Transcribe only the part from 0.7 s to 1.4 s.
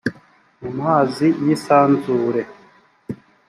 mazi